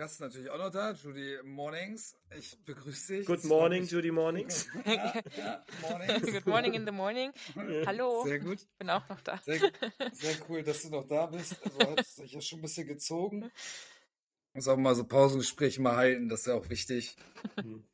[0.00, 2.16] Gast ist natürlich auch noch da, Judy Mornings.
[2.38, 3.26] Ich begrüße dich.
[3.26, 4.66] Good morning, Judy Mornings.
[4.86, 6.32] Ja, ja, mornings.
[6.32, 7.32] Good morning in the morning.
[7.84, 8.24] Hallo.
[8.24, 8.62] Sehr gut.
[8.62, 9.38] Ich bin auch noch da.
[9.44, 9.60] Sehr,
[10.12, 11.54] sehr cool, dass du noch da bist.
[11.62, 13.50] Also hat sich ja schon ein bisschen gezogen.
[14.54, 17.14] Muss auch mal so Pausengespräche mal halten, das ist ja auch wichtig.
[17.56, 17.84] Hm.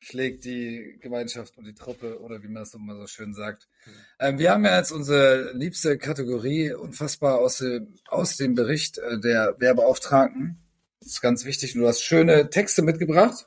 [0.00, 3.70] Schlägt die Gemeinschaft und die Truppe oder wie man das immer so schön sagt.
[4.18, 9.18] Ähm, wir haben ja jetzt unsere liebste Kategorie unfassbar aus dem, aus dem Bericht äh,
[9.18, 10.60] der Werbeauftragten.
[11.04, 11.74] Das ist ganz wichtig.
[11.74, 13.46] Du hast schöne Texte mitgebracht.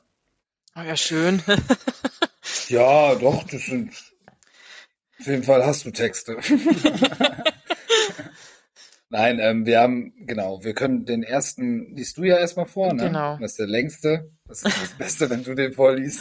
[0.76, 1.42] Oh ja, schön.
[2.68, 3.92] Ja, doch, das sind.
[5.20, 6.38] Auf jeden Fall hast du Texte.
[9.10, 13.04] Nein, ähm, wir haben, genau, wir können den ersten, liest du ja erstmal vor, ne?
[13.04, 13.38] Genau.
[13.38, 14.30] Das ist der längste.
[14.46, 16.20] Das ist das Beste, wenn du den vorliest.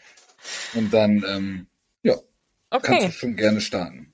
[0.74, 1.66] Und dann, ähm,
[2.02, 2.16] ja,
[2.70, 3.12] kannst du Okay.
[3.12, 4.12] schon gerne starten.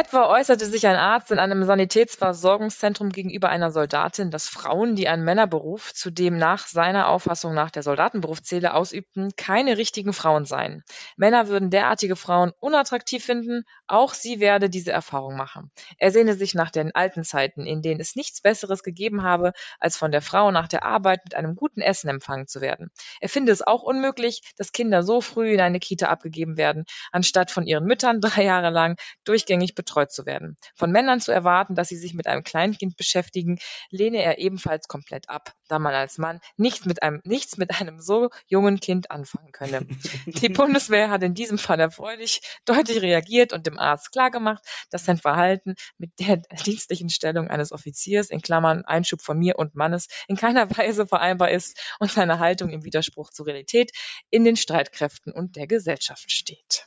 [0.00, 5.24] Etwa äußerte sich ein Arzt in einem Sanitätsversorgungszentrum gegenüber einer Soldatin, dass Frauen, die einen
[5.24, 10.84] Männerberuf, zu dem nach seiner Auffassung nach der Soldatenberuf zähle, ausübten, keine richtigen Frauen seien.
[11.18, 15.70] Männer würden derartige Frauen unattraktiv finden, auch sie werde diese Erfahrung machen.
[15.98, 19.98] Er sehne sich nach den alten Zeiten, in denen es nichts Besseres gegeben habe, als
[19.98, 22.90] von der Frau nach der Arbeit mit einem guten Essen empfangen zu werden.
[23.20, 27.50] Er finde es auch unmöglich, dass Kinder so früh in eine Kita abgegeben werden, anstatt
[27.50, 30.56] von ihren Müttern drei Jahre lang durchgängig betreut zu werden.
[30.74, 33.58] Von Männern zu erwarten, dass sie sich mit einem Kleinkind beschäftigen,
[33.90, 38.00] lehne er ebenfalls komplett ab, da man als Mann nicht mit einem, nichts mit einem
[38.00, 39.86] so jungen Kind anfangen könne.
[40.26, 45.18] Die Bundeswehr hat in diesem Fall erfreulich deutlich reagiert und dem Arzt klargemacht, dass sein
[45.18, 50.36] Verhalten mit der dienstlichen Stellung eines Offiziers in Klammern Einschub von mir und Mannes in
[50.36, 53.92] keiner Weise vereinbar ist und seine Haltung im Widerspruch zur Realität
[54.30, 56.86] in den Streitkräften und der Gesellschaft steht.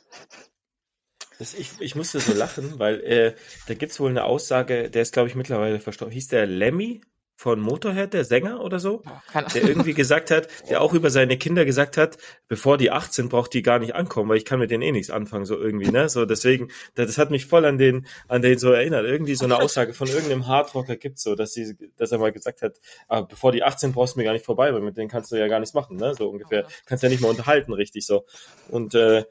[1.38, 3.34] Das, ich, ich musste so lachen, weil äh,
[3.66, 6.12] da gibt's wohl eine Aussage, der ist, glaube ich, mittlerweile verstorben.
[6.12, 7.00] Hieß der Lemmy
[7.36, 9.02] von Motorhead, der Sänger oder so?
[9.32, 13.28] Keine Der irgendwie gesagt hat, der auch über seine Kinder gesagt hat, bevor die 18
[13.28, 15.90] braucht die gar nicht ankommen, weil ich kann mit denen eh nichts anfangen, so irgendwie,
[15.90, 16.08] ne?
[16.08, 19.04] So deswegen, das das hat mich voll an den, an den so erinnert.
[19.04, 22.62] Irgendwie so eine Aussage von irgendeinem Hardrocker gibt's so, dass sie, dass er mal gesagt
[22.62, 25.32] hat, ah, bevor die 18 brauchst du mir gar nicht vorbei, weil mit denen kannst
[25.32, 26.14] du ja gar nichts machen, ne?
[26.14, 26.66] So ungefähr.
[26.86, 28.24] Kannst ja nicht mal unterhalten, richtig so.
[28.68, 29.24] Und äh,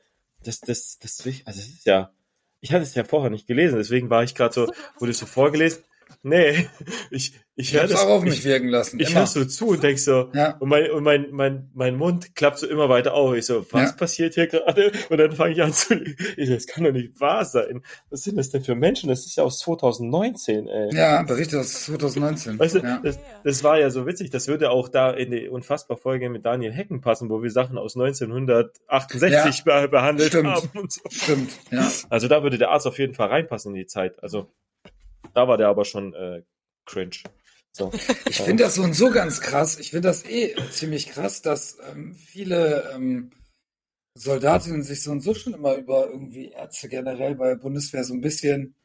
[0.44, 2.12] das, das, das, also das ist ja,
[2.60, 4.68] ich hatte es ja vorher nicht gelesen, deswegen war ich gerade so,
[5.00, 5.84] wurde es so vorgelesen.
[6.22, 6.68] Nee,
[7.12, 8.00] ich, ich Ich höre das.
[8.02, 9.00] auch auf mich ich, wirken lassen.
[9.00, 10.58] ich höre so zu und denk so, Ja.
[10.58, 13.36] und mein, und mein, mein, mein Mund klappt so immer weiter auf.
[13.36, 13.96] Ich so, was Ja.
[13.96, 14.92] passiert hier gerade?
[15.10, 15.96] Und dann fange ich an zu,
[16.38, 17.82] ich so, das kann doch nicht wahr sein.
[18.10, 19.10] Was sind das denn für Menschen?
[19.10, 20.96] Das ist ja aus 2019, ey.
[20.96, 22.60] Ja, Bericht aus 2019.
[22.60, 23.00] Weißt du, ja.
[23.04, 24.30] das, das war ja so witzig.
[24.30, 27.78] Das würde auch da in die unfassbar Folge mit Daniel Hecken passen, wo wir Sachen
[27.78, 30.48] aus 1968 be behandelt Stimmt.
[30.48, 31.02] haben und so.
[31.10, 31.90] Stimmt, ja.
[32.10, 34.22] Also da würde der Arzt auf jeden Fall reinpassen in die Zeit.
[34.24, 34.48] Also
[35.34, 36.44] da war der aber schon äh,
[36.86, 37.18] cringe.
[37.72, 37.92] So.
[38.30, 39.80] Ich finde das so und so ganz krass.
[39.80, 43.32] Ich finde das eh ziemlich krass, dass ähm, viele ähm,
[44.16, 48.14] Soldatinnen sich so und so schon immer über irgendwie Ärzte generell bei der Bundeswehr so
[48.14, 48.76] ein bisschen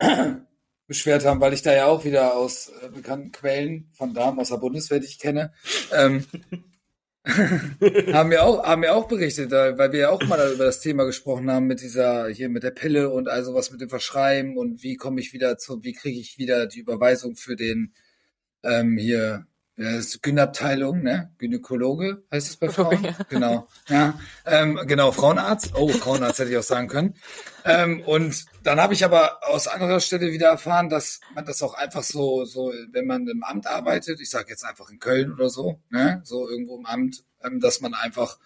[0.88, 4.48] beschwert haben, weil ich da ja auch wieder aus äh, bekannten Quellen von Damen aus
[4.48, 5.52] der Bundeswehr, die ich kenne,
[5.92, 6.26] ähm,
[8.12, 11.04] haben mir auch haben mir auch berichtet, weil wir ja auch mal über das Thema
[11.04, 14.82] gesprochen haben mit dieser hier mit der Pille und also was mit dem Verschreiben und
[14.82, 17.94] wie komme ich wieder zu, wie kriege ich wieder die Überweisung für den
[18.64, 19.46] ähm, hier
[19.76, 21.32] das ist Gynabteilung, ne?
[21.38, 23.02] Gynäkologe heißt es bei Frauen?
[23.02, 23.16] Ja.
[23.28, 23.68] Genau.
[23.88, 25.72] Ja, ähm, genau, Frauenarzt.
[25.74, 27.14] Oh, Frauenarzt hätte ich auch sagen können.
[27.64, 31.74] Ähm, und dann habe ich aber aus anderer Stelle wieder erfahren, dass man das auch
[31.74, 35.48] einfach so, so, wenn man im Amt arbeitet, ich sage jetzt einfach in Köln oder
[35.48, 38.38] so, ne, so irgendwo im Amt, ähm, dass man einfach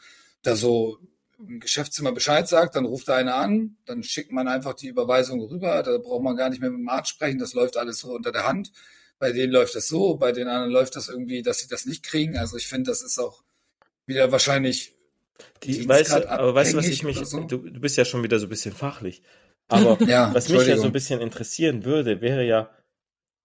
[0.43, 0.99] da so
[1.39, 5.41] im Geschäftszimmer Bescheid sagt, dann ruft da einer an, dann schickt man einfach die Überweisung
[5.41, 8.15] rüber, da braucht man gar nicht mehr mit dem Arzt sprechen, das läuft alles so
[8.15, 8.73] unter der Hand.
[9.19, 12.03] Bei denen läuft das so, bei den anderen läuft das irgendwie, dass sie das nicht
[12.05, 12.37] kriegen.
[12.37, 13.43] Also ich finde, das ist auch
[14.07, 14.95] wieder wahrscheinlich
[15.63, 17.41] Die, weißt du, aber weißt du, was ich abhängig mich, so?
[17.41, 19.23] du, du bist ja schon wieder so ein bisschen fachlich.
[19.69, 22.71] Aber Ja, was mich ja so ein bisschen interessieren würde, wäre ja,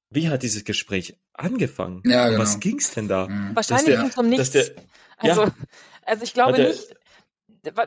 [0.09, 2.03] wie hat dieses Gespräch angefangen?
[2.06, 2.41] Ja, genau.
[2.41, 3.27] Was ging's denn da?
[3.27, 3.56] Mhm.
[3.56, 4.51] Wahrscheinlich ging es um nichts.
[4.51, 4.71] der-
[5.18, 5.53] also, ja.
[6.06, 6.95] also ich glaube der- nicht.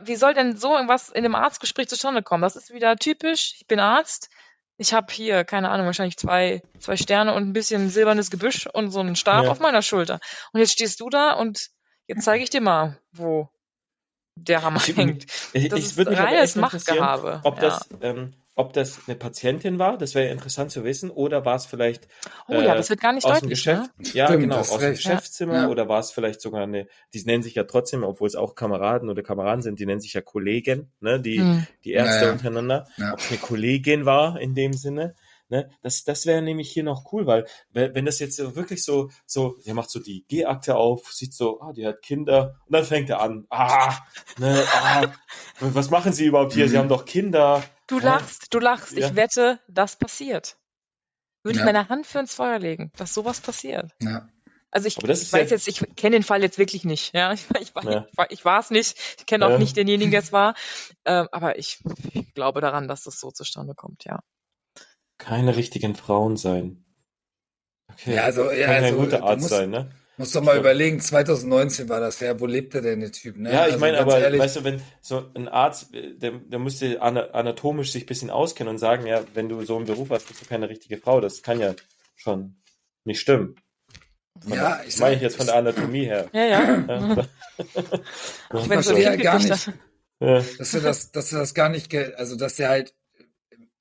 [0.05, 2.41] Wie soll denn so irgendwas in einem Arztgespräch zustande kommen?
[2.41, 3.55] Das ist wieder typisch.
[3.57, 4.29] Ich bin Arzt.
[4.77, 8.91] Ich habe hier, keine Ahnung, wahrscheinlich zwei, zwei Sterne und ein bisschen silbernes Gebüsch und
[8.91, 9.51] so einen Stab Ja.
[9.51, 10.19] auf meiner Schulter.
[10.51, 11.69] Und jetzt stehst du da und
[12.07, 13.49] jetzt zeige ich dir mal, wo
[14.37, 15.25] der Hammer Ich- hängt.
[15.53, 17.39] Ich, Das ich ist würde mich reines Machtgehabe.
[17.43, 17.61] ob ja.
[17.61, 21.65] das, ähm, ob das eine Patientin war, das wäre interessant zu wissen, oder war es
[21.65, 22.07] vielleicht
[22.47, 23.49] oh ja, äh, das wird gar nicht aus dem deutlich.
[23.63, 24.05] Geschäft, Ne?
[24.13, 25.03] ja Stimmt, genau, aus dem recht.
[25.03, 25.67] Geschäftszimmer, Ja.
[25.69, 29.09] oder war es vielleicht sogar eine, die nennen sich ja trotzdem, obwohl es auch Kameraden
[29.09, 31.67] oder Kameraden sind, die nennen sich ja Kollegen, ne, die, Hm.
[31.83, 32.31] die Ärzte Ja, ja.
[32.31, 33.13] untereinander, Ja.
[33.13, 35.15] ob es eine Kollegin war in dem Sinne,
[35.47, 35.69] Ne?
[35.83, 39.11] Das, das wäre nämlich hier noch cool, weil wenn wenn das jetzt so wirklich so,
[39.27, 42.83] so, der macht so die G-Akte auf, sieht so, ah, die hat Kinder, und dann
[42.83, 43.93] fängt er an, ah,
[44.39, 45.03] ne, ah,
[45.59, 46.67] was machen Sie überhaupt hier?
[46.67, 47.61] Sie haben doch Kinder.
[47.87, 48.93] Du lachst, du lachst.
[48.93, 49.07] Ja.
[49.09, 50.57] Ich wette, das passiert.
[51.43, 51.65] Würde ich Ja.
[51.65, 53.91] meine Hand für ins Feuer legen, dass sowas passiert.
[54.01, 54.27] Ja.
[54.71, 57.13] Also ich, ich weiß ja- jetzt, ich kenne den Fall jetzt wirklich nicht.
[57.13, 58.97] Ja, ich, ich, ich, war, ich war es nicht.
[59.19, 60.55] Ich kenne auch nicht denjenigen, der es war.
[61.07, 61.79] Ähm, aber ich,
[62.13, 64.05] ich glaube daran, dass das so zustande kommt.
[64.05, 64.21] Ja.
[65.19, 66.83] Keine richtigen Frauen sein.
[67.91, 68.15] Okay.
[68.15, 69.91] Ja, also, ja, Kann also, kein guter du Arzt musst- sein, ne?
[70.17, 73.51] Muss doch mal überlegen, 2019 war das ja, wo lebte denn der Typ, ne?
[73.51, 76.59] Ja, ich Also meine, aber ehrlich, weißt du, wenn so ein Arzt, äh, der, der
[76.59, 80.09] müsste ana- anatomisch sich ein bisschen auskennen und sagen, ja, wenn du so einen Beruf
[80.11, 81.19] hast, bist du keine richtige Frau.
[81.19, 81.75] Das kann ja
[82.15, 82.55] schon
[83.03, 83.55] nicht stimmen.
[84.41, 86.29] Von Ja, der, ich meine ich jetzt von der Anatomie her.
[86.31, 86.61] Ja, ja.
[86.87, 87.17] Ja,
[88.51, 89.39] Auch wenn so verstehe ja gar
[90.21, 90.43] ja.
[90.57, 92.93] dass er das, dass er das gar nicht, also dass er halt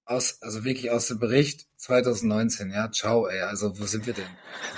[0.06, 4.26] aus, also wirklich aus dem Bericht 2019, ja, ciao, ey, also wo sind wir denn?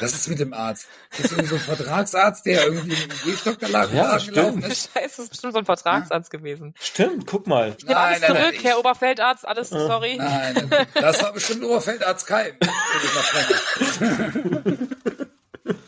[0.00, 0.86] Was ist mit dem Arzt?
[1.18, 4.36] Ist irgendwie so ein Vertragsarzt, der irgendwie mit dem Gehstock da lag, Ja, stimmt.
[4.36, 4.90] gelaufen ist?
[4.92, 6.74] Scheiße, das ist bestimmt so ein Vertragsarzt gewesen.
[6.80, 7.74] Stimmt, guck mal.
[7.78, 9.86] Ich nehme alles Nein, nein, zurück, nein, Herr ich- Oberfeldarzt, alles, Ja.
[9.86, 10.16] sorry.
[10.16, 12.52] Nein, das war bestimmt Oberfeldarzt Keim.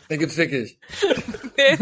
[0.09, 0.79] Den gibt's wirklich.
[1.55, 1.77] Nee,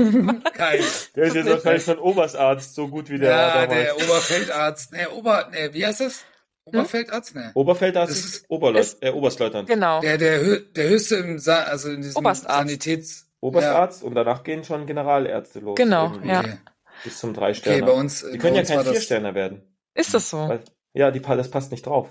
[0.53, 0.83] Kein.
[1.15, 3.69] Der ist jetzt wahrscheinlich schon Oberstarzt, so gut wie der Ja, damals.
[3.71, 6.23] der Oberfeldarzt, ne, Ober, ne, wie heißt das?
[6.67, 7.51] Oberfeldarzt, ne?
[7.53, 9.67] Oberfeldarzt ist, ist- Oberleut äh, Oberstleutnant.
[9.69, 10.01] genau.
[10.01, 12.57] Der, der, hö der höchste im, Sa also in diesem Oberstarzt.
[12.57, 13.23] Sanitäts...
[13.39, 15.75] Oberstarzt und danach gehen schon Generalärzte los.
[15.75, 16.29] Genau, irgendwie.
[16.29, 16.39] ja.
[16.39, 16.57] Okay.
[17.03, 17.83] Bis zum drei Okay, Sterne.
[17.83, 19.61] bei uns, Die bei können ja kein Viersterner werden.
[19.93, 20.37] Ist das so?
[20.49, 22.09] Weil, ja, die, das passt nicht drauf.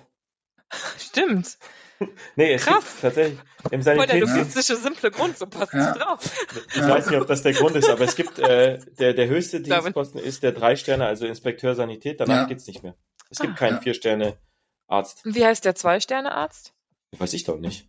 [0.99, 1.59] Stimmt.
[2.37, 2.85] Nee, es Krass.
[2.85, 3.39] gibt tatsächlich
[3.71, 5.79] im Voll der Sanitätsdienst, logistische, simple Grund, so passt Ja.
[5.95, 6.47] nicht drauf.
[6.75, 9.63] ich weiß nicht, ob das der Grund ist, aber es gibt, äh, der, der höchste
[9.63, 12.45] Dienstposten ist der drei Sterne, also Inspekteur Sanität, danach Ja.
[12.45, 12.95] geht's nicht mehr.
[13.31, 13.57] Es gibt Ah.
[13.57, 13.81] keinen Ja.
[14.87, 16.73] Und wie heißt der Zwei-Sterne-Arzt?
[17.19, 17.89] Weiß ich doch nicht.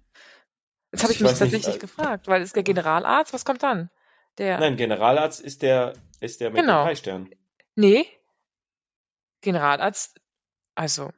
[0.91, 3.45] Jetzt habe ich Ich mich weiß nicht, tatsächlich äh, gefragt, weil ist der Generalarzt, was
[3.45, 3.89] kommt dann?
[4.37, 6.81] Der, Nein, Generalarzt ist der, ist der mit Genau.
[6.81, 7.29] den drei Sternen.
[7.75, 8.05] nee,
[9.41, 10.19] Generalarzt,
[10.75, 11.11] also,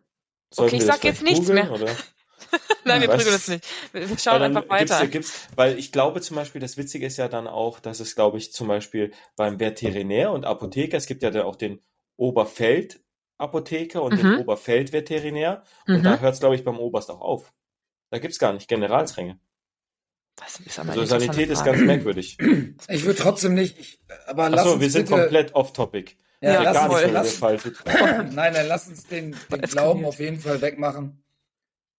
[0.51, 1.71] Sollten Okay, ich sag jetzt nichts googeln, mehr.
[1.71, 1.95] Oder?
[2.83, 3.65] nein, wir prügeln das nicht.
[3.93, 5.05] Wir schauen einfach weiter.
[5.07, 8.15] Gibt's, gibt's, weil ich glaube zum Beispiel, das Witzige ist ja dann auch, dass es,
[8.15, 11.81] glaube ich, zum Beispiel beim Veterinär und Apotheker, es gibt ja dann auch den
[13.39, 14.39] Oberfeld-Apotheker und den Mhm.
[14.39, 15.63] Oberfeld-Veterinär.
[15.87, 16.21] Und da Mhm.
[16.21, 17.53] hört es, glaube ich, beim Oberst auch auf.
[18.11, 19.39] Da gibt's gar nicht Generalsränge.
[20.35, 22.37] Das ist aber Also Sanität ist ganz merkwürdig.
[22.87, 26.15] Ich würde trotzdem nicht, ich, aber lass Achso, uns wir sind bitte, komplett off-topic.
[26.41, 27.41] ja, Ja, lass gar nicht, lass,
[28.33, 29.61] nein, nein, lass uns den, den.
[29.61, 31.23] Glauben auf jeden Fall wegmachen,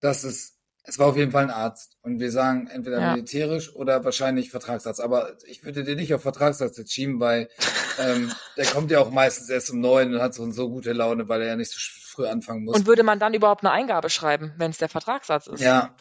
[0.00, 1.98] dass es, es war auf jeden Fall ein Arzt.
[2.02, 3.12] Und wir sagen entweder Ja.
[3.12, 5.00] militärisch oder wahrscheinlich Vertragsarzt.
[5.00, 7.48] Aber ich würde dir nicht auf Vertragsarzt jetzt schieben, weil
[7.98, 11.28] ähm, der kommt ja auch meistens erst um neun und hat so, so gute Laune,
[11.28, 12.76] weil er ja nicht so früh anfangen muss.
[12.76, 15.60] Und würde man dann überhaupt eine Eingabe schreiben, wenn es der Vertragssatz ist?
[15.60, 15.94] ja,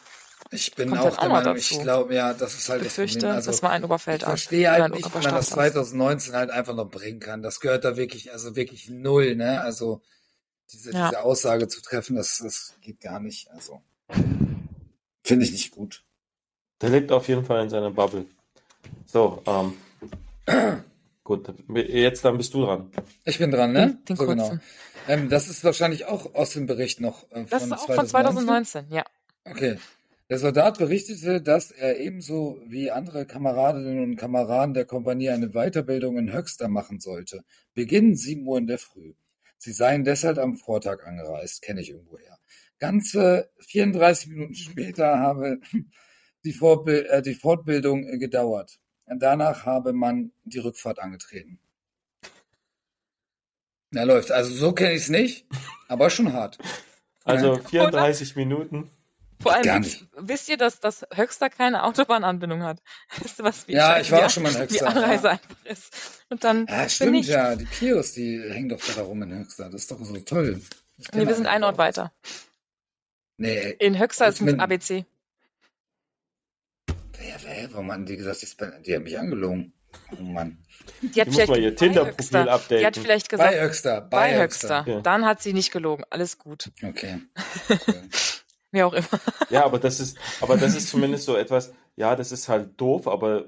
[0.52, 1.82] ich bin Kommt auch der Meinung, ich dazu.
[1.82, 3.36] glaube, ja, das ist halt Ich das befürchte, Problem.
[3.36, 4.26] Also, das war ein ich Oberfeldarzt.
[4.46, 5.52] verstehe oder halt nicht, wie man das Oberstrafarzt.
[5.52, 7.42] 2019 halt einfach noch bringen kann.
[7.44, 9.62] Das gehört da wirklich, also wirklich null, ne?
[9.62, 10.02] Also
[10.72, 11.06] diese, Ja.
[11.08, 13.52] diese Aussage zu treffen, das, das geht gar nicht.
[13.52, 13.82] Also
[15.30, 16.04] finde ich nicht gut.
[16.82, 18.26] Der lebt auf jeden Fall in seiner Bubble.
[19.06, 19.78] So, ähm,
[21.24, 22.92] gut, jetzt dann bist du dran.
[23.26, 24.00] Ich bin dran, ne?
[24.10, 24.58] Den so genau.
[25.08, 28.08] Ähm, das ist wahrscheinlich auch aus dem Bericht noch äh, von Das ist auch von
[28.08, 29.04] 2019, ja.
[29.46, 29.78] Okay.
[30.30, 36.18] Der Soldat berichtete, dass er ebenso wie andere Kameradinnen und Kameraden der Kompanie eine Weiterbildung
[36.18, 37.44] in Höxter machen sollte.
[37.74, 39.14] Beginn 7 Uhr in der Früh.
[39.58, 42.39] Sie seien deshalb am Vortag angereist, kenne ich irgendwoher.
[42.80, 45.60] Ganze 34 Minuten später habe
[46.44, 48.80] die, Vorbild, äh, die Fortbildung äh, gedauert.
[49.08, 51.60] Danach habe man die Rückfahrt angetreten.
[53.92, 54.32] Na läuft.
[54.32, 55.48] Also so kenne ich es nicht,
[55.88, 56.58] aber schon hart.
[57.24, 57.62] Also Ja.
[57.62, 58.90] 34 Minuten.
[59.42, 62.82] Vor allem, Gar wisst, wisst ihr, dass das Höxter keine Autobahnanbindung hat?
[63.24, 64.88] Weißt du, was wie Ja, ich war auch schon mal in Höxter.
[64.90, 65.32] Anreise Ja.
[65.32, 66.24] einfach ist.
[66.30, 67.28] Und dann Ja, stimmt, ich.
[67.28, 67.56] ja.
[67.56, 69.66] Die Pios, die hängen doch da rum in Höxter.
[69.70, 70.62] Das ist doch so toll.
[71.14, 71.80] Nee, wir sind einen Ort auch.
[71.80, 72.12] weiter.
[73.40, 75.06] Nee, In Höxter ist ein ABC.
[76.88, 78.46] wer, wer, warum haben die gesagt,
[78.86, 79.74] die, haben mich angelogen?
[80.12, 80.58] Oh Mann.
[81.02, 83.02] Die hat Die muss vielleicht mal ihr bei Tinder-Profil Höxter- Die hat updaten.
[83.04, 84.86] vielleicht gesagt, Bei Höxter, bei, bei Höxter.
[84.88, 85.02] Ja.
[85.02, 86.04] Dann hat sie nicht gelogen.
[86.10, 86.70] Alles gut.
[86.84, 87.22] Okay.
[87.70, 88.10] okay.
[88.72, 89.08] Wie auch immer.
[89.50, 93.08] Ja, aber das ist, aber das ist zumindest so etwas, ja, das ist halt doof,
[93.08, 93.46] aber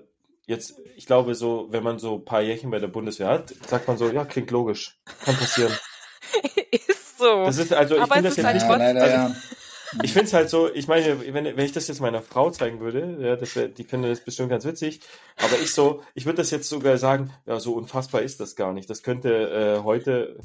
[0.48, 3.88] jetzt, ich glaube so, wenn man so ein paar Jährchen bei der Bundeswehr hat, sagt
[3.88, 5.00] man so, ja, klingt logisch.
[5.25, 5.74] Kann passieren.
[6.71, 7.45] ist so.
[7.45, 9.36] Das ist, also, ich Aber finde es das ist jetzt halt nicht, leider, also- ja.
[10.03, 12.79] Ich finde es halt so, ich meine, wenn, wenn ich das jetzt meiner Frau zeigen
[12.79, 15.01] würde, ja, das wär, die finde das bestimmt ganz witzig,
[15.38, 18.74] aber ich so, ich würde das jetzt sogar sagen, ja, so unfassbar ist das gar
[18.74, 18.89] nicht.
[18.89, 20.38] Das könnte äh, heute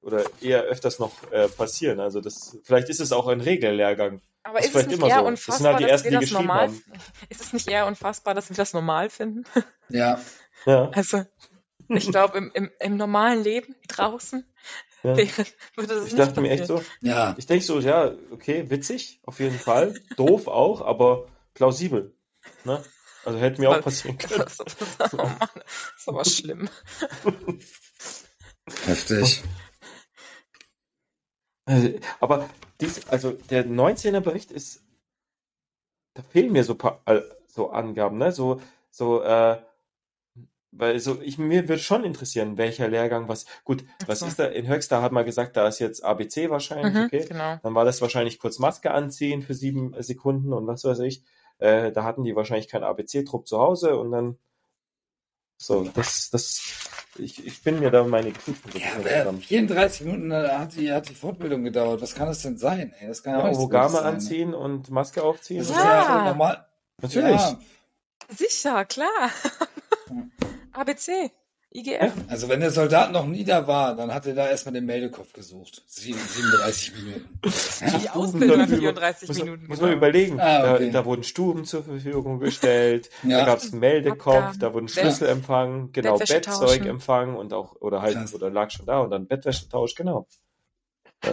[0.00, 1.98] oder eher öfters noch äh, passieren.
[1.98, 4.20] Also das, vielleicht ist es auch ein Regellehrgang.
[4.42, 5.26] Aber Das ist ist es nicht immer eher so.
[5.26, 6.82] Unfassbar, halt die dass ersten, wir die das normal, haben.
[7.30, 9.44] ist es nicht eher unfassbar, dass wir das normal finden?
[9.88, 10.20] Ja,
[10.66, 11.24] Ja, Also,
[11.88, 14.46] ich glaube, im, im, im normalen Leben draußen
[15.04, 15.16] ja.
[16.06, 17.34] Ich dachte mir echt so, ja.
[17.38, 19.94] ich denke so, ja, okay, witzig, auf jeden Fall.
[20.16, 22.16] Doof auch, aber plausibel.
[22.64, 22.82] Ne?
[23.24, 24.44] Also hätte mir auch passieren können.
[24.44, 24.60] Das,
[25.12, 26.68] oh Mann, das ist aber schlimm.
[28.86, 29.42] Heftig.
[31.66, 32.48] Äh, Aber
[32.80, 34.82] dies, also der 19er Bericht ist,
[36.14, 38.32] da fehlen mir so paar äh, so Angaben, ne?
[38.32, 39.60] So, so, äh,
[40.76, 44.26] weil so, ich, mir würde schon interessieren, welcher Lehrgang, was, gut, was so.
[44.26, 47.24] ist da, in Höxter hat man gesagt, da ist jetzt ABC wahrscheinlich, Mhm, okay.
[47.28, 47.58] Genau.
[47.62, 51.22] Dann war das wahrscheinlich kurz Maske anziehen für sieben Sekunden und was weiß ich.
[51.58, 54.38] Äh, da hatten die wahrscheinlich keinen ABC-Trupp zu Hause und dann,
[55.56, 56.60] so, das, das,
[57.16, 59.40] ich, ich bin mir da meine so Ja, nicht wer, zusammen.
[59.40, 62.02] 34 Minuten äh, hat die, hat die Fortbildung gedauert.
[62.02, 62.92] Was kann das denn sein?
[62.98, 64.04] Ey, das kann ja, Ja, auch wichtig sein.
[64.14, 65.58] anziehen und Maske aufziehen.
[65.60, 66.24] Das und ist ja, Ja.
[66.24, 66.66] normal.
[67.00, 67.40] Natürlich.
[67.40, 67.58] Ja,
[68.36, 69.30] Sicher, klar.
[70.74, 71.30] ABC,
[71.76, 72.12] IGF.
[72.28, 75.32] also wenn der Soldat noch nie da war, dann hat er da erstmal den Meldekopf
[75.32, 75.82] gesucht.
[75.86, 77.40] Sie- 37 Minuten.
[78.00, 79.66] Die Ausbildung hat dafür- 34 muss, Minuten.
[79.66, 79.96] Muss man gedauert.
[79.96, 80.40] überlegen.
[80.40, 80.86] Ah, okay.
[80.92, 83.38] da, da wurden Stuben zur Verfügung gestellt, Ja.
[83.40, 84.58] da gab es einen Meldekopf, Abgaben.
[84.60, 88.34] da wurden Bett- Schlüsselempfang, genau, Bettzeug empfangen und auch, oder halt, Krass.
[88.34, 90.28] oder lag schon da und dann Bettwäschetausch, genau.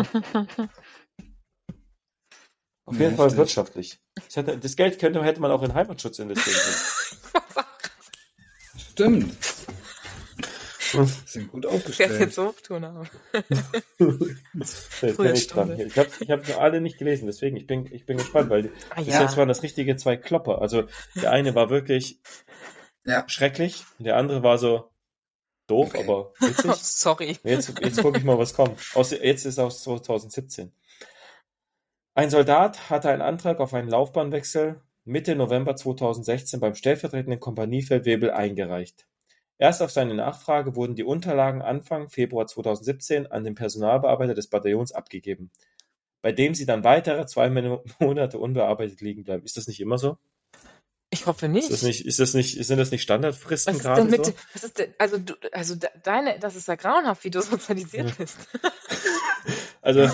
[2.85, 3.99] Auf jeden Fall wirtschaftlich.
[4.35, 6.75] Das Geld könnte, hätte man auch in Heimatschutz investieren können.
[9.01, 9.35] Stimmt.
[11.25, 12.19] Sind gut Ich werde aufgestellt.
[12.19, 13.09] jetzt so tun haben.
[13.97, 15.79] Bin ich dran.
[15.79, 19.01] Ich habe ich hab alle nicht gelesen, deswegen ich bin, ich bin gespannt, weil Ah,
[19.01, 19.21] bis ja.
[19.21, 20.61] jetzt waren das richtige zwei Klopper.
[20.61, 20.83] Also
[21.15, 22.19] der eine war wirklich
[23.05, 23.23] Ja.
[23.27, 24.89] schrecklich und der andere war so
[25.67, 26.03] doof, Okay.
[26.03, 26.73] aber Oh, witzig.
[26.75, 27.37] sorry.
[27.43, 28.77] Jetzt, jetzt gucke ich mal, was kommt.
[28.93, 30.73] Aus, jetzt ist aus 2017.
[32.15, 39.07] Ein Soldat hatte einen Antrag auf einen Laufbahnwechsel Mitte November 2016 beim stellvertretenden Kompaniefeldwebel eingereicht.
[39.57, 44.91] Erst auf seine Nachfrage wurden die Unterlagen Anfang Februar 2017 an den Personalbearbeiter des Bataillons
[44.91, 45.51] abgegeben,
[46.21, 49.43] bei dem sie dann weitere zwei Mon- Monate unbearbeitet liegen bleiben.
[49.43, 50.17] Ist das nicht immer so?
[51.13, 51.65] Ich hoffe nicht.
[51.65, 54.33] Ist das nicht, ist das nicht, sind das nicht Standardfristen gerade so?
[54.53, 58.09] was ist denn, also du, also de- deine, das ist ja grauenhaft, wie du sozialisiert
[58.11, 58.15] Ja.
[58.17, 58.37] bist.
[59.83, 60.07] Also,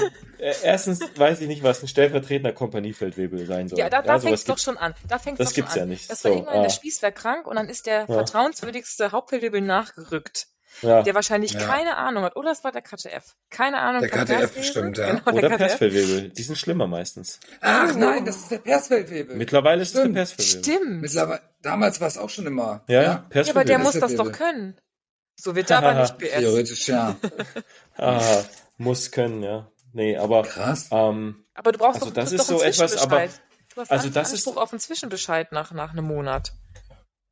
[0.64, 3.80] erstens weiß ich nicht, was ein stellvertretender Kompaniefeldwebel sein soll.
[3.80, 4.94] Ja, da, da sowas fängt es doch schon an.
[5.08, 6.10] Da fängt's das schon gibt's ja nicht.
[6.12, 6.70] Das war So, irgendwann, der ah.
[6.70, 8.06] Spieß war krank und dann ist der Ja.
[8.08, 10.48] vertrauenswürdigste Hauptfeldwebel nachgerückt,
[10.82, 11.02] Ja.
[11.04, 11.60] der wahrscheinlich Ja.
[11.62, 12.36] keine Ahnung hat.
[12.36, 13.36] Oder es war der KTF.
[13.50, 14.02] Keine Ahnung.
[14.02, 15.16] Der KTF bestimmt, ja.
[15.16, 15.58] Genau, der Oder.
[15.58, 16.30] Persfeldwebel.
[16.30, 17.40] Die sind schlimmer meistens.
[17.62, 19.36] Ach nein, das ist der Persfeldwebel.
[19.36, 20.10] Mittlerweile ist es der.
[20.10, 20.64] Persfeldwebel.
[20.76, 21.02] Stimmt.
[21.02, 22.84] Mittlerweile, damals war es auch schon immer.
[22.88, 24.78] Ja, ja, Ja, aber der muss das doch können.
[25.40, 26.40] So wird er aber nicht PS.
[26.40, 27.16] Theoretisch ja.
[27.98, 28.44] Ah,
[28.78, 29.72] muss können, ja.
[29.94, 30.90] Nee, aber Krass.
[30.92, 33.42] ähm, Aber du brauchst Also doch, das doch ist einen so etwas, aber- Zwischenbescheid.
[33.74, 36.54] Du hast also das Anspruch ist- auf einen Zwischenbescheid nach, nach einem Monat.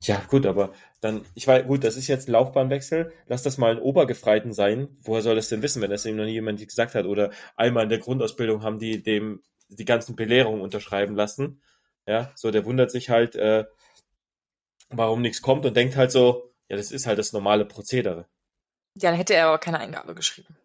[0.02, 3.12] ja gut, aber dann, ich weiß, gut, das ist jetzt ein Laufbahnwechsel.
[3.28, 4.88] Lass das mal ein Obergefreiten sein.
[5.02, 7.06] Woher soll das denn wissen, wenn das ihm noch nie jemand gesagt hat?
[7.06, 11.62] Oder einmal in der Grundausbildung haben die dem die ganzen Belehrungen unterschreiben lassen.
[12.08, 13.66] Ja, so der wundert sich halt, äh,
[14.90, 18.28] warum nichts kommt und denkt halt so, ja, das ist halt das normale Prozedere.
[18.96, 20.56] Ja, dann hätte er aber keine Eingabe geschrieben.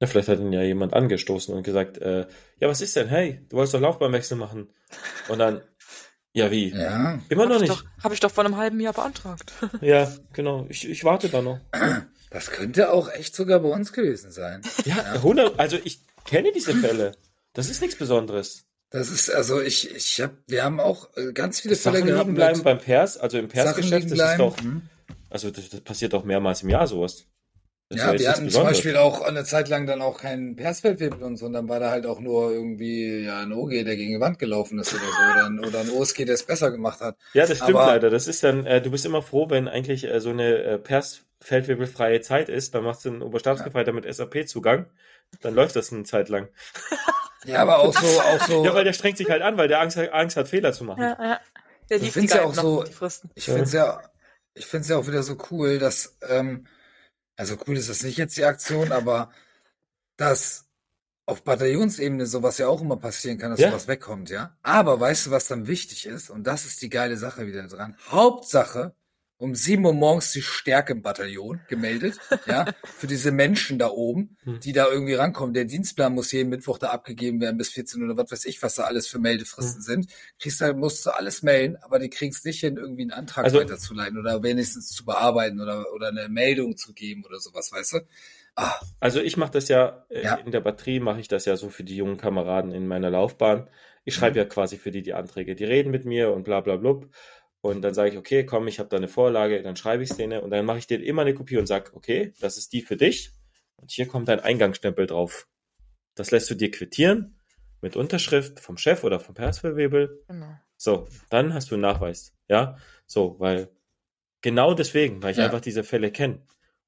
[0.00, 2.26] Ja, vielleicht hat ihn ja jemand angestoßen und gesagt, äh,
[2.60, 3.08] ja, was ist denn?
[3.08, 4.68] Hey, du wolltest doch Laufbahnwechsel machen.
[5.28, 5.60] Und dann,
[6.32, 6.68] ja, wie?
[6.70, 7.18] Ja.
[7.28, 7.80] Immer noch Hab ich nicht.
[7.82, 9.52] Doch, Habe ich doch vor einem halben Jahr beantragt.
[9.80, 10.66] Ja, genau.
[10.68, 11.58] Ich, ich warte da noch.
[12.30, 14.60] Das könnte auch echt sogar bei uns gewesen sein.
[14.84, 17.12] Ja, 100, also ich kenne diese Fälle.
[17.54, 18.66] Das ist nichts Besonderes.
[18.90, 22.26] Das ist, also ich, ich hab, wir haben auch äh, ganz viele Sachen Fälle gehabt.
[22.26, 24.82] liegen bleiben beim Pers, also im Sachen Persgeschäft, das ist doch, Hm.
[25.28, 27.24] also das, das passiert doch mehrmals im Jahr sowas.
[27.90, 28.64] Das Ja, wir hatten zum.
[28.64, 31.90] Beispiel auch eine Zeit lang dann auch keinen Persfeldwebel und so, und dann war da
[31.90, 35.32] halt auch nur irgendwie ja ein OG, der gegen die Wand gelaufen ist oder so,
[35.32, 37.16] oder ein, oder ein OSG, der es besser gemacht hat.
[37.32, 38.10] Ja, das stimmt Aber- leider.
[38.10, 42.20] Das ist dann, äh, du bist immer froh, wenn eigentlich äh, so eine äh, Pers-Feldwebelfreie
[42.20, 44.86] Zeit ist, dann machst du einen Oberstabsgefreiter mit SAP-Zugang,
[45.40, 46.48] dann läuft das eine Zeit lang.
[47.46, 48.64] Ja, aber auch so, auch so.
[48.66, 50.84] Ja, weil der strengt sich halt an, weil der Angst, hat- Angst hat, Fehler zu
[50.84, 51.00] machen.
[51.02, 51.40] Ja, ja.
[51.88, 52.84] Der Ich find's die ja auch so-.
[53.34, 54.02] Ich finde es ja,
[54.52, 56.66] ich finde es ja auch wieder so cool, dass, ähm,
[57.38, 59.30] also cool ist das nicht jetzt die Aktion, aber
[60.18, 60.66] dass
[61.24, 63.68] auf Bataillonsebene sowas ja auch immer passieren kann, dass Ja.
[63.70, 64.56] sowas wegkommt, ja.
[64.62, 66.30] Aber weißt du, was dann wichtig ist?
[66.30, 67.96] Und das ist die geile Sache wieder dran.
[68.10, 68.94] Hauptsache,
[69.38, 74.36] um 7 Uhr morgens die Stärke im Bataillon gemeldet, ja, für diese Menschen da oben,
[74.44, 74.60] Hm.
[74.60, 75.54] die da irgendwie rankommen.
[75.54, 78.74] Der Dienstplan muss jeden Mittwoch da abgegeben werden bis 14 oder was weiß ich, was
[78.74, 80.10] da alles für Meldefristen sind.
[80.40, 83.58] Kriegst halt, musst du alles melden, aber die kriegst nicht hin, irgendwie einen Antrag Also-
[83.60, 87.98] weiterzuleiten oder wenigstens zu bearbeiten oder, oder eine Meldung zu geben oder sowas, weißt du?
[88.56, 88.74] Ah.
[88.98, 90.34] Also ich mache das ja, äh, Ja.
[90.34, 93.68] in der Batterie mache ich das ja so für die jungen Kameraden in meiner Laufbahn.
[94.04, 94.38] Ich schreibe Mhm.
[94.38, 95.54] ja quasi für die die Anträge.
[95.54, 97.08] Die reden mit mir und bla bla blub.
[97.60, 100.16] Und dann sage ich, okay, komm, ich habe da eine Vorlage, dann schreibe ich es
[100.16, 102.82] denen und dann mache ich denen immer eine Kopie und sage, okay, das ist die
[102.82, 103.32] für dich
[103.76, 105.48] und hier kommt dein Eingangsstempel drauf.
[106.14, 107.38] Das lässt du dir quittieren
[107.80, 110.24] mit Unterschrift vom Chef oder vom Persverwebel.
[110.28, 110.56] Genau.
[110.76, 112.32] So, dann hast du einen Nachweis.
[112.48, 113.68] Ja, so, weil
[114.40, 115.44] genau deswegen, weil ich Ja.
[115.46, 116.36] einfach diese Fälle kenne.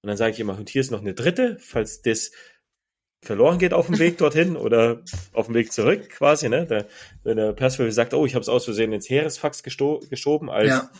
[0.03, 2.31] Und dann sage ich immer, und hier ist noch eine dritte, falls das
[3.23, 6.67] verloren geht auf dem Weg dorthin oder auf dem Weg zurück quasi, ne?
[6.67, 6.87] Der,
[7.23, 10.69] wenn der Persverwebel sagt, oh, ich habe es aus Versehen ins Heeresfax gesto geschoben, als
[10.69, 10.91] Ja.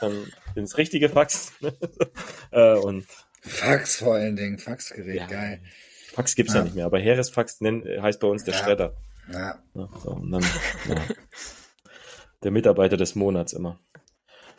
[0.00, 1.52] dann ins richtige Fax.
[1.60, 1.72] ne?
[2.50, 3.06] äh, und
[3.40, 5.26] Fax vor allen Dingen, Faxgerät, Ja.
[5.26, 5.62] geil.
[6.12, 6.58] Fax gibt's ja.
[6.60, 6.64] Ja.
[6.64, 8.60] nicht mehr, aber Heeresfax nennt, heißt bei uns der Ja.
[8.60, 8.96] Schredder.
[9.32, 9.62] Ja.
[9.74, 10.42] Ja, so, und dann,
[10.88, 10.96] ja.
[12.42, 13.78] Der Mitarbeiter des Monats immer.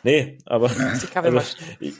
[0.02, 1.32] Nee, aber Die Kaffeemaschine.
[1.34, 1.94] Also, ich-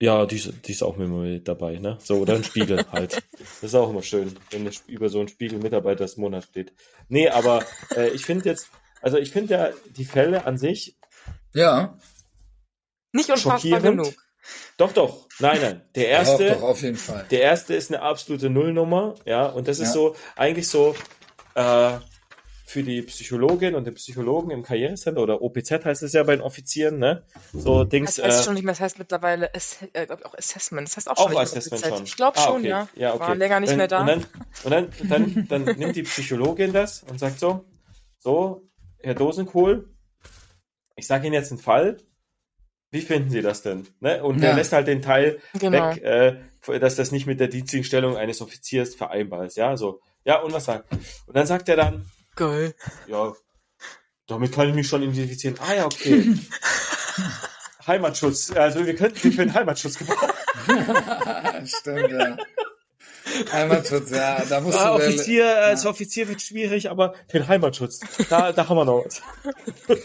[0.00, 1.98] ja, die ist, die ist auch immer mit dabei, ne?
[2.02, 3.20] So, oder ein Spiegel halt.
[3.38, 6.72] Das ist auch immer schön, wenn über so einen Spiegel Mitarbeiter des Monats steht.
[7.08, 7.64] Nee, aber
[7.96, 8.68] äh, ich finde jetzt,
[9.02, 10.96] also ich finde ja die Fälle an sich
[11.54, 11.98] Ja,
[13.12, 14.14] Nicht unfassbar genug.
[14.76, 15.26] Doch, doch.
[15.40, 15.82] Nein, nein.
[15.94, 17.26] Der doch, erste, doch, auf jeden Fall.
[17.30, 19.92] der erste ist eine absolute Nullnummer, ja, und das ist Ja.
[19.94, 20.94] so, eigentlich so,
[21.54, 21.98] äh,
[22.68, 26.42] für die Psychologin und den Psychologen im Karrierecenter oder OPZ heißt es ja bei den
[26.42, 27.22] Offizieren, ne?
[27.54, 30.34] So Dings, Das heißt äh, schon nicht mehr, das heißt mittlerweile äh, glaub ich auch
[30.34, 30.86] Assessment.
[30.86, 32.04] Das heißt auch, Auch schon nicht mehr Assessment schon.
[32.04, 32.68] Ich glaube Ah, schon, okay.
[32.68, 32.88] ja.
[32.94, 33.20] ja okay.
[33.20, 34.00] War länger nicht dann, mehr da.
[34.02, 34.24] Und dann,
[34.64, 37.64] und dann, dann, dann nimmt die Psychologin das und sagt so,
[38.18, 39.88] so, Herr Dosenkohl,
[40.94, 41.96] ich sage Ihnen jetzt einen Fall.
[42.90, 43.86] Wie finden Sie das denn?
[44.00, 44.22] Ne?
[44.22, 44.56] Und der Ja.
[44.56, 45.90] lässt halt den Teil Genau.
[45.94, 49.56] weg, äh, dass das nicht mit der dienstlichen Stellung eines Offiziers vereinbar ist.
[49.56, 50.00] Ja, so.
[50.24, 50.92] Ja, und was sagt?
[51.26, 52.04] Und dann sagt er dann,
[52.38, 52.74] Geil.
[53.08, 53.32] ja,
[54.26, 55.56] damit kann ich mich schon identifizieren.
[55.60, 56.38] Ah ja, okay.
[57.86, 58.50] Heimatschutz.
[58.52, 60.28] Also wir könnten für den Heimatschutz gebrauchen.
[61.66, 62.36] Stimmt, ja.
[63.52, 67.48] Heimatschutz, ja, da musst Ah, du der- Offizier, als Offizier wird schwierig, aber für den
[67.48, 69.22] Heimatschutz, da, da haben wir noch was.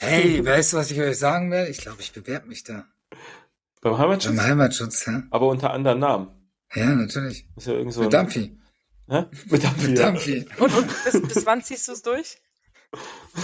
[0.00, 1.68] Hey, weißt du, was ich euch sagen will?
[1.70, 2.86] Ich glaube, ich bewerbe mich da.
[3.80, 4.34] Beim Heimatschutz?
[4.36, 5.22] Beim Heimatschutz, ja?
[5.30, 6.50] Aber unter anderem Namen.
[6.74, 7.46] Ja, natürlich.
[7.56, 8.57] Ist ja irgend so Mit ein,
[9.08, 9.24] Hä?
[9.50, 9.88] Mit Dampfi.
[9.88, 10.04] Mit ja.
[10.06, 10.46] Dampfi.
[10.58, 12.38] Und, und bis, bis wann ziehst du es durch?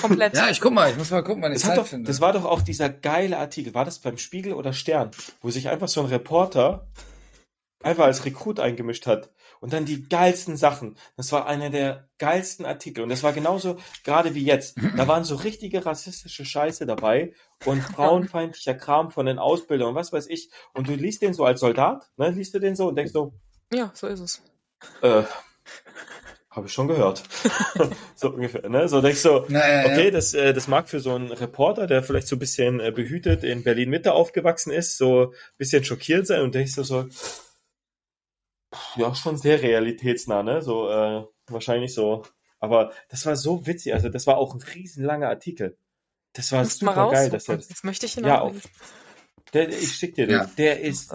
[0.01, 0.35] Komplett.
[0.35, 2.07] Ja, ich guck mal, ich muss mal gucken, wann ich Zeit doch, finde.
[2.07, 3.75] das war doch auch dieser geile Artikel.
[3.75, 5.11] War das beim Spiegel oder Stern?
[5.43, 6.89] Wo sich einfach so ein Reporter
[7.83, 9.31] einfach als Rekrut eingemischt hat.
[9.61, 10.97] Und dann die geilsten Sachen.
[11.17, 13.03] Das war einer der geilsten Artikel.
[13.03, 14.77] Und das war genauso gerade wie jetzt.
[14.97, 17.33] Da waren so richtige rassistische Scheiße dabei
[17.65, 20.51] und frauenfeindlicher Kram von den Ausbildern und was weiß ich.
[20.75, 23.35] Und du liest den so als Soldat, ne, liest du den so und denkst so,
[23.73, 24.43] Ja, so ist es.
[25.03, 25.23] äh,
[26.51, 27.23] habe ich schon gehört.
[28.15, 28.89] so ungefähr, ne?
[28.89, 29.93] So denkst du, Na, ja, ja.
[29.93, 32.93] okay, das, äh, das mag für so einen Reporter, der vielleicht so ein bisschen äh,
[32.93, 37.09] behütet in Berlin-Mitte aufgewachsen ist, so ein bisschen schockiert sein und denkst du so,
[38.97, 40.63] ja, schon sehr realitätsnah, ne?
[40.63, 42.23] So, äh, wahrscheinlich so.
[42.61, 45.77] Aber das war so witzig, also das war auch ein riesenlanger Artikel.
[46.33, 48.63] Das war super geil, dass er Jetzt möchte ich ihn ja, auch auf,
[49.55, 50.37] der, ich schick dir den.
[50.37, 50.51] Ja.
[50.59, 51.13] Der ist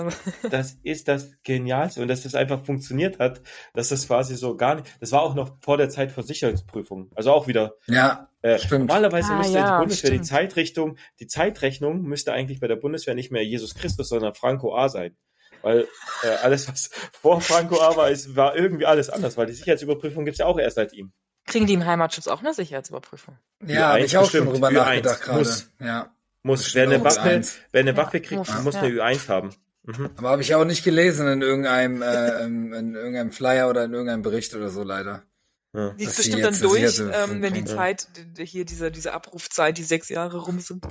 [0.49, 3.41] das ist das Genialste und dass das einfach funktioniert hat,
[3.73, 7.11] dass das quasi so gar nicht, das war auch noch vor der Zeit von Sicherheitsprüfungen,
[7.15, 8.87] also auch wieder, Ja, äh, Stimmt.
[8.87, 10.23] normalerweise Ah, müsste ja, die Bundeswehr stimmt.
[10.25, 14.75] die Zeitrichtung, die Zeitrechnung müsste eigentlich bei der Bundeswehr nicht mehr Jesus Christus, sondern Franco
[14.75, 15.15] A sein.
[15.61, 15.87] Weil
[16.23, 16.89] äh, alles, was
[17.21, 20.57] vor Franco A war, ist, war irgendwie alles anders, weil die Sicherheitsüberprüfung gibt's ja auch
[20.57, 21.11] erst seit ihm.
[21.45, 23.37] kriegen die im Heimatschutz auch eine Sicherheitsüberprüfung?
[23.67, 25.39] ja, habe Ü1 ich auch schon bestimmt, drüber Ü1 nachgedacht gerade.
[25.39, 25.69] muss.
[25.81, 26.15] Ja.
[26.41, 27.55] Muss, wer eine Waffe, Ü1.
[27.71, 28.81] wer eine Waffe kriegt, muss, muss ja.
[28.81, 29.49] eine Ü1 haben.
[29.83, 30.09] Mhm.
[30.17, 34.21] Aber habe ich auch nicht gelesen in irgendeinem, äh, in irgendeinem Flyer oder in irgendeinem
[34.21, 35.23] Bericht oder so leider.
[35.71, 35.91] Ja.
[35.91, 37.63] Die ist bestimmt dann durch, ähm, wenn die.
[37.63, 38.07] Zeit,
[38.39, 40.83] hier diese, diese Abrufzeit, die sechs Jahre rum sind.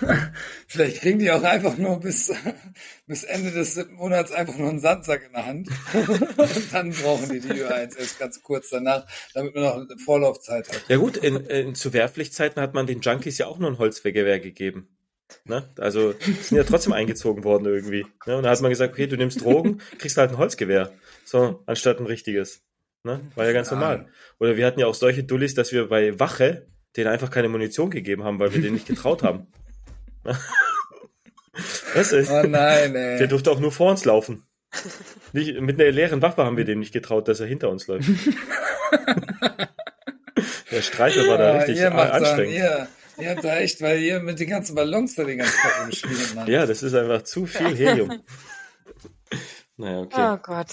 [0.66, 2.30] Vielleicht kriegen die auch einfach nur bis,
[3.06, 5.68] bis Ende des siebten Monats einfach nur einen Sandsack in der Hand.
[6.36, 10.68] Und dann brauchen die die Ü1 erst ganz kurz danach, damit man noch eine Vorlaufzeit
[10.68, 10.84] hat.
[10.88, 14.40] Ja gut, in, in, zu Wehrpflichtzeiten hat man den Junkies ja auch nur ein Holzgewehr
[14.40, 14.88] gegeben.
[15.46, 15.70] Ne?
[15.78, 18.04] Also sind ja trotzdem eingezogen worden irgendwie.
[18.26, 18.36] Ne?
[18.36, 20.92] Und da hat man gesagt, okay, du nimmst Drogen, kriegst halt ein Holzgewehr.
[21.24, 22.62] So, anstatt ein richtiges.
[23.04, 23.20] Ne?
[23.34, 23.76] War ja ganz Ja.
[23.76, 24.06] normal.
[24.38, 27.90] Oder wir hatten ja auch solche Dullis, dass wir bei Wache denen einfach keine Munition
[27.90, 29.46] gegeben haben, weil wir denen nicht getraut haben.
[31.94, 32.30] Was ist?
[32.30, 33.28] Oh nein, Der ey.
[33.28, 34.46] durfte auch nur vor uns laufen.
[35.32, 38.08] Nicht, mit einer leeren Waffe haben wir dem nicht getraut, dass er hinter uns läuft.
[40.70, 42.54] Der Streifer war da Ja, richtig ihr macht dann, anstrengend.
[42.54, 42.88] ihr,
[43.18, 46.34] ihr habt da echt, weil ihr mit den ganzen Ballons da den ganzen Tag rumspielt,
[46.34, 46.46] Mann.
[46.50, 48.22] Ja, das ist einfach zu viel Helium.
[49.78, 50.32] Naja, okay.
[50.34, 50.68] Oh Gott.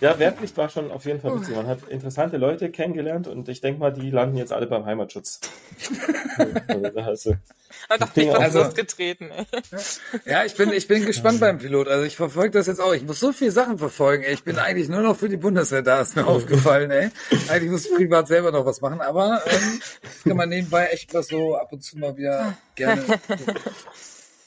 [0.00, 1.56] Ja, Wehrpflicht war schon auf jeden Fall witzig.
[1.56, 5.40] Man hat interessante Leute kennengelernt und ich denke mal, die landen jetzt alle beim Heimatschutz.
[6.98, 7.34] also,
[8.14, 9.30] nicht auf Also- losgetreten.
[10.24, 11.88] Ja, ich bin, ich bin gespannt beim Pilot.
[11.88, 12.92] Also ich verfolge das jetzt auch.
[12.94, 14.22] Ich muss so viele Sachen verfolgen.
[14.22, 14.34] Ey.
[14.34, 16.90] Ich bin eigentlich nur noch für die Bundeswehr da, ist mir aufgefallen.
[16.90, 17.10] Ey.
[17.48, 21.12] Eigentlich muss ich privat selber noch was machen, aber ähm, das kann man nebenbei echt
[21.14, 23.02] was so ab und zu mal wieder gerne.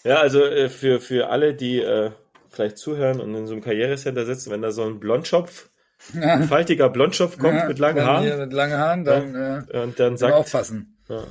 [0.03, 2.09] Ja, also äh, für, für alle, die äh,
[2.51, 5.69] vielleicht zuhören und in so einem Karrierecenter sitzen, wenn da so ein Blondschopf,
[6.13, 9.35] ein faltiger Blondschopf kommt Ja, mit langen Haaren mit langen Haaren, dann
[9.69, 10.97] äh, und dann sagt aufpassen.
[11.09, 11.23] ja,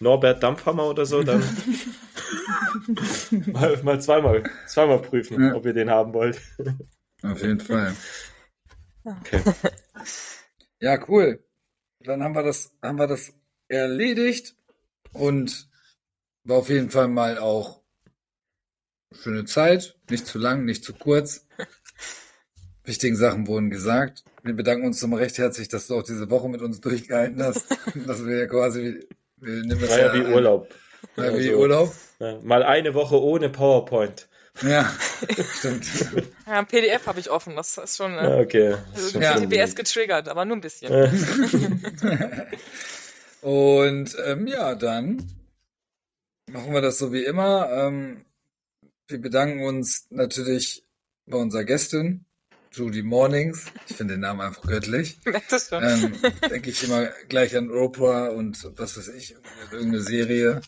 [0.00, 1.42] Norbert Dampfhammer oder so, dann
[3.52, 5.54] mal, mal zweimal, zweimal prüfen, Ja.
[5.54, 6.40] ob ihr den haben wollt.
[7.22, 7.94] Auf jeden Fall.
[9.04, 9.42] Okay.
[10.80, 11.42] Ja, cool.
[12.04, 13.32] Dann haben wir das, haben wir das
[13.66, 14.54] erledigt
[15.12, 15.68] und
[16.44, 17.77] war auf jeden Fall mal auch
[19.12, 19.96] schöne Zeit.
[20.10, 21.46] Nicht zu lang, nicht zu kurz.
[22.84, 24.24] Wichtigen Sachen wurden gesagt.
[24.42, 27.66] Wir bedanken uns nochmal recht herzlich, dass du auch diese Woche mit uns durchgehalten hast.
[28.06, 30.74] dass wir ja quasi, wir nehmen das War ja wie Urlaub.
[31.16, 31.94] Ja, wie Also, Urlaub.
[32.18, 34.28] Ja, mal eine Woche ohne PowerPoint.
[34.62, 34.92] Ja,
[35.58, 35.86] stimmt.
[36.46, 38.74] Ja, ein PDF habe ich offen, das ist schon äh, okay.
[38.92, 39.38] also Ja.
[39.38, 40.92] TBS getriggert, aber nur ein bisschen.
[43.40, 45.24] Und ähm, ja, dann
[46.50, 47.70] machen wir das so wie immer.
[47.70, 48.24] Ähm,
[49.08, 50.84] wir bedanken uns natürlich
[51.26, 52.26] bei unserer Gästin,
[52.72, 53.66] Judy Mornings.
[53.88, 55.18] Ich finde den Namen einfach göttlich.
[55.24, 55.82] Du schon?
[55.82, 56.12] Ähm,
[56.50, 59.34] Denke ich immer gleich an Oprah und was weiß ich,
[59.72, 60.60] irgendeine Serie.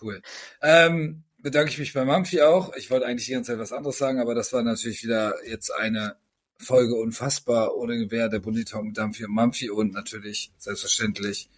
[0.00, 0.20] Cool.
[0.60, 2.76] Ähm, bedanke ich mich bei Mampfi auch.
[2.76, 5.70] Ich wollte eigentlich die ganze Zeit was anderes sagen, aber das war natürlich wieder jetzt
[5.72, 6.16] eine
[6.58, 11.48] Folge unfassbar ohne Gewehr, der Bundy-Talk mit Dampfi und Mampfi und natürlich selbstverständlich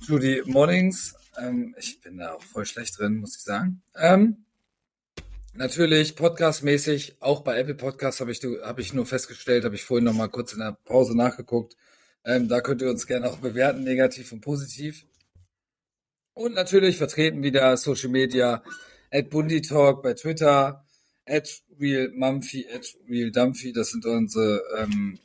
[0.00, 1.14] Judy Mornings.
[1.38, 3.82] Ähm, ich bin da auch voll schlecht drin, muss ich sagen.
[3.94, 4.44] Ähm,
[5.58, 10.04] natürlich podcastmäßig, auch bei Apple Podcasts habe ich, hab ich nur festgestellt, habe ich vorhin
[10.04, 11.76] noch mal kurz in der Pause nachgeguckt.
[12.24, 15.04] Ähm, da könnt ihr uns gerne auch bewerten, negativ und positiv.
[16.34, 18.62] Und natürlich vertreten wieder Social Media
[19.10, 20.84] at Bundy Talk bei Twitter,
[21.26, 23.72] at Real Mumphy, at Real Dumphy.
[23.72, 25.18] Das sind unsere, ähm,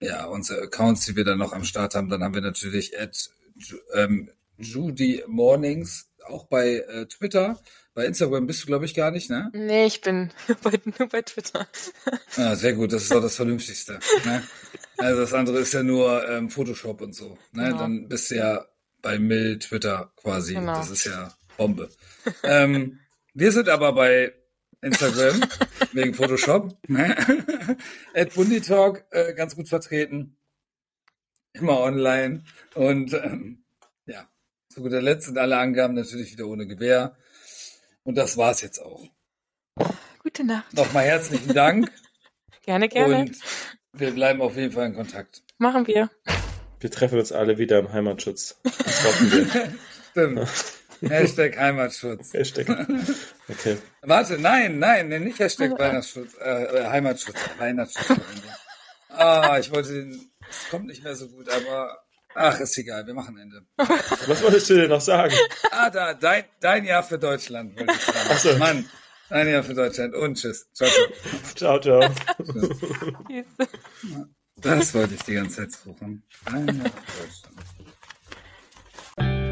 [0.00, 2.08] ja, unsere Accounts, die wir dann noch am Start haben.
[2.08, 3.30] Dann haben wir natürlich at
[3.94, 7.60] ähm, Judy Mornings, auch bei äh, Twitter.
[7.94, 9.50] Bei Instagram bist du, glaube ich, gar nicht, ne?
[9.52, 10.30] Nee, ich bin
[10.62, 11.66] bei, nur bei Twitter.
[12.36, 13.98] Ah, sehr gut, das ist auch das Vernünftigste.
[14.24, 14.42] Ne?
[14.96, 17.36] Also das andere ist ja nur ähm, Photoshop und so.
[17.52, 17.64] Ne?
[17.64, 17.78] Genau.
[17.78, 18.64] Dann bist du ja
[19.02, 20.54] bei Mill Twitter quasi.
[20.54, 20.74] Genau.
[20.74, 21.88] Das ist ja Bombe.
[22.42, 23.00] ähm,
[23.34, 24.32] wir sind aber bei
[24.82, 25.40] Instagram
[25.92, 26.76] wegen Photoshop.
[26.88, 27.16] Ne?
[28.14, 30.36] At Bunditalk äh, ganz gut vertreten.
[31.52, 32.44] Immer online.
[32.74, 33.59] Und ähm,
[34.70, 37.16] zu guter Letzt sind alle Angaben natürlich wieder ohne Gewehr.
[38.04, 39.04] Und das war's jetzt auch.
[40.20, 40.72] Gute Nacht.
[40.72, 41.90] Nochmal herzlichen Dank.
[42.62, 43.20] Gerne, gerne.
[43.20, 43.38] Und
[43.94, 45.42] wir bleiben auf jeden Fall in Kontakt.
[45.56, 46.10] Machen wir.
[46.78, 48.60] Wir treffen uns alle wieder im Heimatschutz.
[48.62, 49.72] Das hoffen wir.
[50.10, 50.48] Stimmt.
[51.10, 52.34] Hashtag Heimatschutz.
[52.34, 52.68] Hashtag.
[53.48, 53.78] Okay.
[54.02, 58.20] Warte, nein, nein, nee, nicht Hashtag Weihnachtsschutz, äh, äh, Heimatschutz, Weihnachtsschutz.
[59.08, 61.98] ah, ich wollte den, es kommt nicht mehr so gut, aber
[62.34, 63.66] Ach, ist egal, wir machen Ende.
[63.76, 65.34] Was wolltest du denn noch sagen?
[65.70, 68.28] Ah, da, dein, dein Jahr für Deutschland, wollte ich sagen.
[68.30, 68.56] Ach so.
[68.56, 68.88] Mann,
[69.28, 70.68] dein Jahr für Deutschland und tschüss.
[70.72, 71.08] Ciao, ciao.
[71.54, 72.00] Ciao, ciao.
[72.44, 72.68] Tschüss.
[74.56, 76.22] Das wollte ich die ganze Zeit suchen.
[76.44, 77.22] Ein Jahr für
[79.16, 79.49] Deutschland.